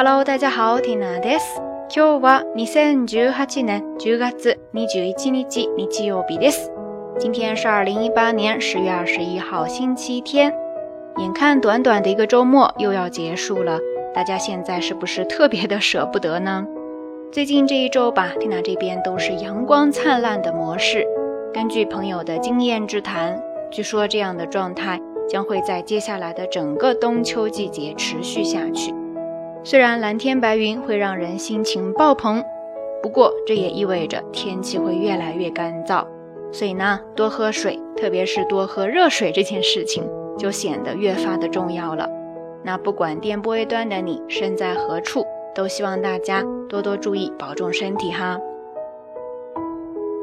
[0.00, 1.60] Hello，大家好，Tina です。
[1.88, 6.70] 今日は2018年十月21日日曜日です。
[7.18, 10.54] 今天是二零一八年十月二十一号星期天。
[11.16, 13.80] 眼看短短的一个周末又要结束了，
[14.14, 16.64] 大家现在是不是特别的舍不得呢？
[17.32, 21.04] 最近这一周吧，i n a 这边都是阳光灿烂的模式。
[21.52, 23.36] 根据朋友的经验之谈，
[23.68, 28.94] 据说这样的状态将会在接下来的整个冬秋季节持续下去。
[29.70, 32.42] 虽然蓝天白云会让人心情爆棚，
[33.02, 36.02] 不过这也意味着天气会越来越干燥，
[36.50, 40.04] 所以呢，多喝水，特别是多喝热水这件事情
[40.38, 42.08] 就显得越发的重要了。
[42.64, 48.38] 那不管电波一端的你身在何处，都希望大家多多注意，保重身体哈。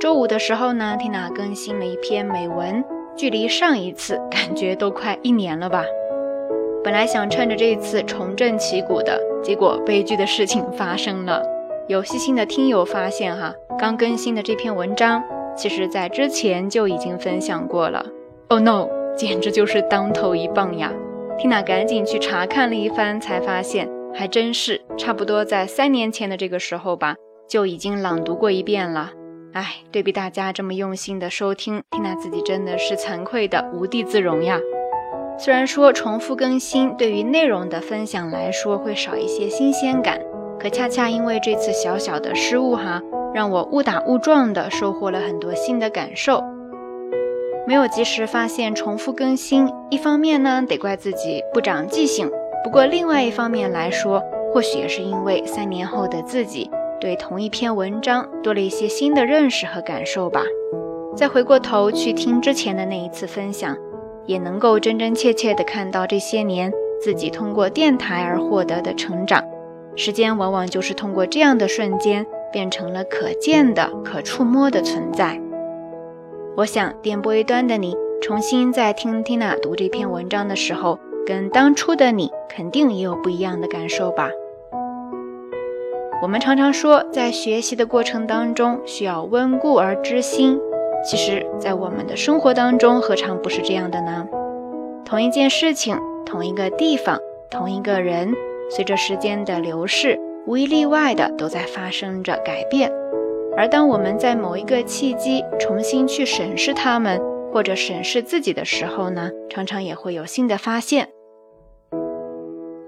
[0.00, 2.84] 周五的时候呢，缇娜更新了一篇美文，
[3.16, 5.84] 距离上一次感觉都快一年了吧。
[6.84, 9.31] 本来想趁着这次重振旗鼓的。
[9.42, 11.42] 结果，悲剧的事情发生了。
[11.88, 15.20] 有细心的听友发现，哈，刚更新的这篇文章，
[15.56, 18.04] 其实，在之前就已经分享过了。
[18.48, 18.86] Oh no，
[19.16, 20.92] 简直就是当头一棒呀！
[21.38, 27.16] 缇娜赶紧去查看了一番，才发现，还真是，差不多在三年前的这个时候吧，
[27.48, 29.10] 就已经朗读过一遍了。
[29.54, 34.58] 哎，对比大家这么用心的收听，缇娜自己真的是惭愧的无地自容呀。
[35.44, 40.16] 虽然说重复更新对于内容的分享来说会少一些新鲜感，
[40.56, 43.02] 可恰恰因为这次小小的失误哈，
[43.34, 46.44] 让我误打误撞的收获了很多新的感受。
[47.66, 52.30] 没有及时发现重复更新，一方面呢得怪自己不长记性，
[52.62, 54.22] 不过另外一方面来说，
[54.54, 56.70] 或许也是因为三年后的自己
[57.00, 60.40] 对同一篇文章多了一些新的认识和感受吧。
[61.16, 63.76] 再回过头去听之前的那一次分享。
[64.26, 69.42] 也能够真真切切地看到这些年自己通过电台而获得的成长，
[69.96, 75.40] 时间往往就是通过这样的瞬间变成了可见的、可触摸的存在。
[76.56, 84.28] 我想，电波一端的你重新在听 Tina 读这篇文章的时候，跟当初的你肯定也有不一样的感受吧。
[86.22, 90.60] 我们常常说，在学习的过程当中，需要温故而知新。
[91.04, 94.24] 其实，在我们的生活当中，何尝不是这样的呢？
[95.04, 97.18] 同一件事情，同一个地方，
[97.50, 98.32] 同一个人，
[98.70, 102.90] 随着时间的流逝，无一例外的都在发生着改变。
[103.56, 107.20] 而当我们在某一个契机重新去审视他们，
[107.52, 111.08] 或者审视自己的时候呢，常常也会有新的发现。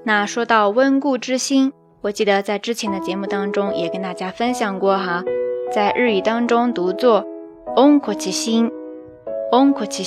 [0.05, 5.25] 那说到温故知新，我记得在之前的节目当中也跟大家分享过哈，
[5.75, 7.27] 在日语当中读作。
[7.77, 8.71] 嗯，好奇星，
[9.51, 10.05] 嗯，好奇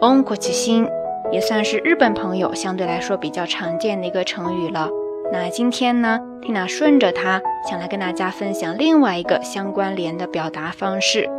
[0.00, 0.86] o 嗯，好奇星，
[1.30, 4.90] 也算是日本朋友相对来说比较常见的一个成语了。
[5.32, 11.30] 那今天呢，Tina 顺着它，想来跟大家分享另外一个相关联的表达方式，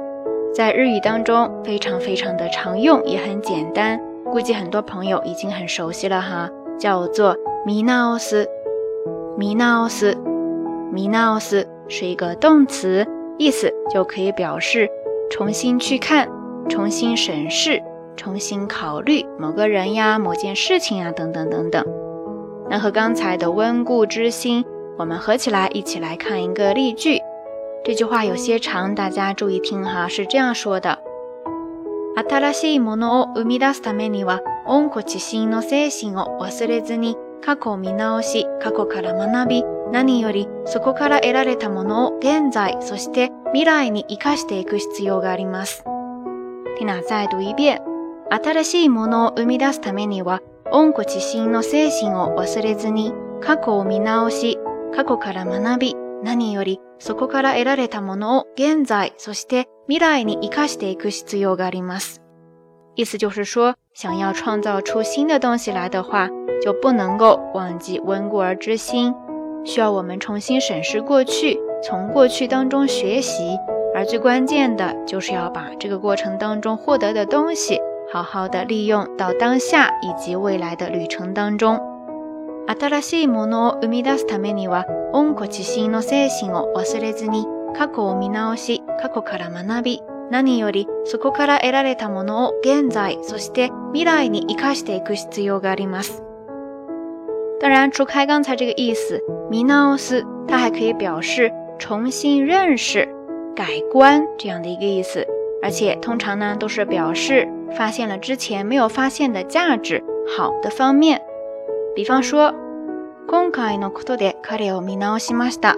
[0.55, 3.99] 在日语当中非常非常的常用，也很简单，
[4.31, 6.49] 估计很多朋友已经很熟悉了哈，
[6.79, 8.47] 叫做“米纳オス”，
[9.37, 10.15] ミナオス，
[10.91, 13.05] ミナオス是一个动词。
[13.37, 14.89] 意思就可以表示
[15.29, 16.27] 重新去看、
[16.69, 17.81] 重新审视、
[18.15, 21.83] 重新考虑某个人呀、某件事情呀，等等等等。
[22.69, 24.63] 那和刚才的温故知新，
[24.97, 27.19] 我们合起来一起来看一个例句。
[27.83, 30.99] 这句话有些长，大家注意听哈，是这样说的：
[32.15, 39.82] 新しいものを生み出すためには、温故知新の精神を忘れずに、過去を見直し、過去から学び。
[39.93, 45.83] 何よりそこから得られたものを現在、そして未来に活かしていく必要があります。
[46.79, 47.79] ティナ、再度一遍。
[48.31, 54.57] 新しいものを生み出すためには、恩子知身の精神を忘れずに、過去を見直し、
[54.95, 62.19] 過去から学び、何よりそこから得られたものを現在、そして未来に活かしていく必要があります。
[62.95, 66.27] 意思就是说，想要创造出新的东西来的话，
[66.63, 69.13] 就不能够忘记温故而知新。
[69.65, 73.57] 需要我们重新审视过去，从过去当中学习，
[73.95, 77.79] 而最关键的就是要把这个过程当中获得的东西，
[78.11, 81.79] 好好的利用到当下以及未来的旅程当中。
[82.65, 84.83] 新しいものを生み出すためには、
[85.13, 87.45] 温子知心の精神を忘れずに、
[87.77, 90.01] 過去を見直し、過去から学び、
[90.31, 96.23] 何よりそこから得られたものを現在、そして未来に活かしていく必要があります。
[97.63, 101.49] 当然，除开刚才这个意思，米ナ斯ス它还可以表示
[101.79, 103.07] 重新认识、
[103.55, 105.25] 改观这样的一个意思，
[105.61, 110.03] 而且通常呢都是表示发现了之前没有发现的价值、
[110.35, 111.21] 好的方面。
[111.95, 112.53] 比方说，
[113.29, 115.73] 今回のことで彼を見直しました。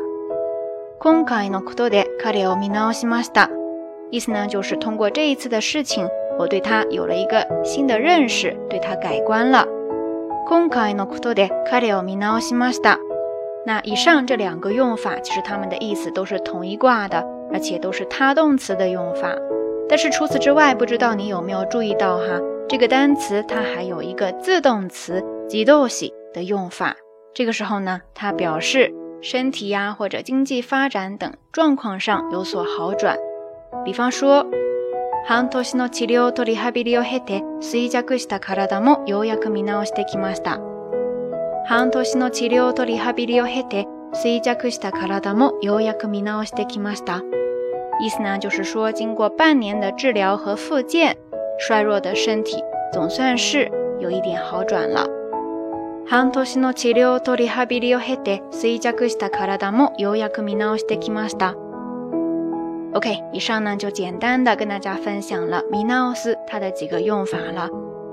[1.00, 3.48] 今回のことで彼を見直しました。
[4.10, 6.10] 意思呢就是通过这一次的事情，
[6.40, 9.68] 我对他有了一个新的认识，对他改观了。
[10.48, 13.00] 今回のことで、彼を見直しました。
[13.66, 19.36] 那以上这两个用法，其实它们的意思都是同一挂的，而且都是他动词的用法。
[19.90, 22.40] 但是除此之外，不知道你有没有注意到哈，
[22.70, 26.96] 这个单词它还有一个自动词「急动し」的用法。
[27.34, 28.94] 这个时候呢，它表示
[29.24, 33.18] 身体呀或者经济发展等状况上有所好转。
[33.84, 34.46] 比方说。
[35.28, 40.60] 半年の治療とリハビリを経て衰弱した体もようやく見直してきました。
[41.66, 47.24] 半年の治療とリハビリを経て衰弱した体もようやく見直してきました。
[48.02, 51.18] 意思呢就是说，经过半年的治療和复健，
[51.60, 52.64] 衰弱的身体
[52.94, 55.08] 总算是有一点好转了。
[56.08, 61.56] 半年の治療とリハビリを経て衰弱した体もようやく見直してきました。
[62.96, 67.68] OK，以上呢就简单的跟大家分享了 m i n u s 它的几个用法了。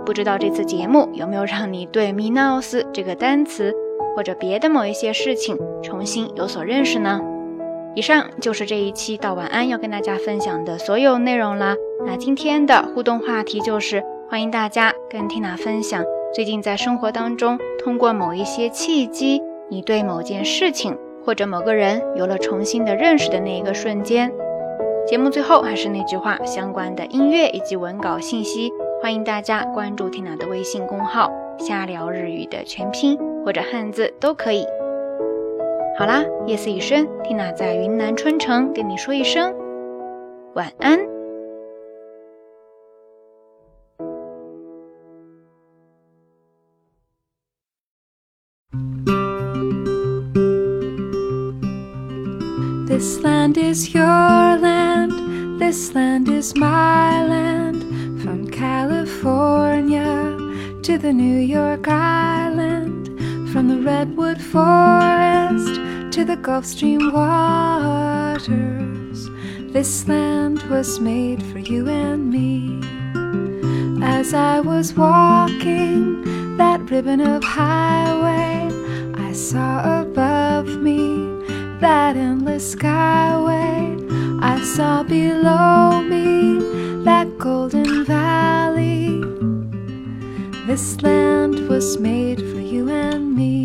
[0.05, 3.73] 不知道这次节目有没有让你对 m i n u s 这个单词
[4.17, 7.21] 或者别的某一些事情重新有所认识呢？
[7.95, 11.77] 以上就是这一期到晚安要跟大家分享的所有内容了。
[12.05, 16.05] 那今天的互动话题就是，欢迎大家跟 Tina 分享
[16.35, 19.41] 最近在生活当中通过某一些契机，
[19.71, 24.33] 你对某件事情或者某个人有了重新的认识的那一个瞬间。
[25.07, 28.73] 节目最后还是那句话，相关的音乐以及文稿信息，
[29.03, 34.65] 欢迎大家关注缇娜的微信公号“瞎聊日语”的全拼或者汉字都可以。
[35.99, 39.53] 好啦，夜色已深，缇娜在云南春城跟你说一声
[40.55, 40.99] 晚安。
[52.89, 53.73] This is land land.
[54.63, 54.72] your
[55.73, 60.03] This land is my land, from California
[60.83, 63.07] to the New York Island,
[63.53, 65.81] from the Redwood Forest
[66.15, 69.31] to the Gulf Stream waters.
[69.73, 72.79] This land was made for you and me.
[74.07, 78.71] As I was walking that ribbon of highway,
[79.15, 81.17] I saw above me
[81.81, 84.12] that endless skyway
[84.45, 86.59] I saw below me
[87.05, 89.21] that golden valley.
[90.67, 93.63] This land was made for you and me.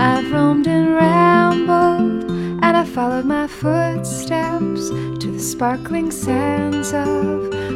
[0.00, 2.24] I've roamed and rambled,
[2.64, 7.06] and I followed my footsteps to the sparkling sands of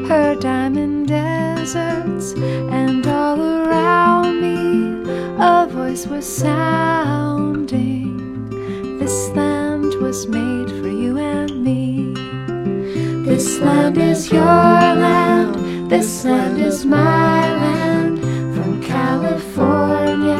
[0.09, 2.32] her diamond deserts.
[2.73, 5.03] And all around me,
[5.38, 8.09] a voice was sounding.
[8.99, 11.27] This land was made for you and me.
[13.38, 18.19] This land is your land, this land is my land.
[18.52, 20.35] From California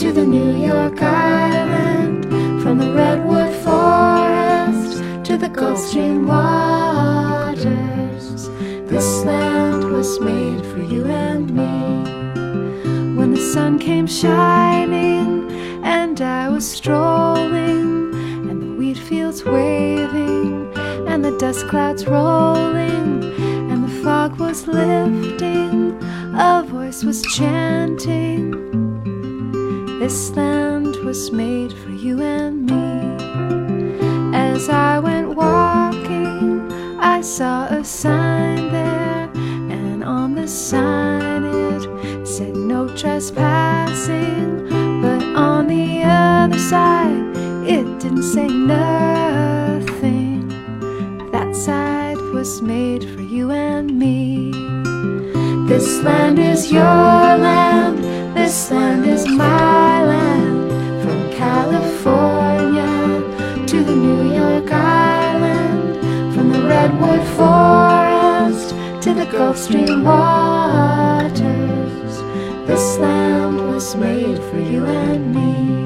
[0.00, 2.26] to the New York Island,
[2.62, 8.50] from the Redwood Forest to the Gulf Stream waters.
[8.92, 12.04] This land was made for you and me.
[13.18, 15.50] When the sun came shining
[15.82, 17.19] and I was strong.
[21.52, 23.24] dust clouds rolling
[23.72, 26.00] and the fog was lifting.
[26.38, 28.38] A voice was chanting,
[29.98, 34.38] This land was made for you and me.
[34.38, 39.28] As I went walking, I saw a sign there,
[39.76, 44.68] and on the sign it said, No trespassing.
[45.02, 47.26] But on the other side,
[47.74, 48.99] it didn't say nothing.
[52.40, 54.50] was made for you and me.
[55.68, 57.98] This land is your land,
[58.34, 60.70] this land is my land.
[61.02, 62.86] From California
[63.66, 65.98] to the New York Island,
[66.34, 68.70] from the Redwood Forest
[69.04, 72.14] to the Gulf Stream waters.
[72.66, 75.84] This land was made for you and me.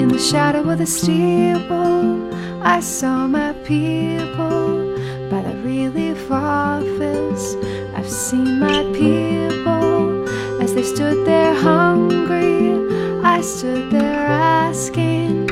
[0.00, 2.22] In the shadow of the steeple,
[2.62, 4.73] I saw my people
[5.64, 7.54] relief office.
[7.96, 10.28] I've seen my people
[10.60, 12.62] as they stood there hungry.
[13.24, 15.48] I stood there asking,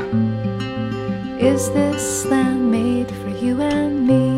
[1.40, 4.32] Is this land made for you and me?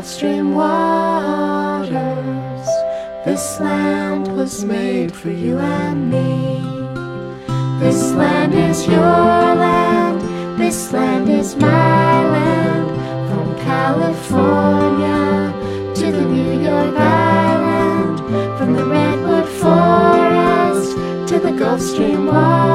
[0.00, 1.90] Gulf Stream waters.
[3.26, 6.40] This land was made for you and me.
[7.84, 10.22] This land is your land.
[10.58, 12.88] This land is my land.
[13.28, 15.52] From California
[15.96, 18.20] to the New York Island.
[18.58, 20.92] From the Redwood Forest
[21.30, 22.69] to the Gulf Stream waters.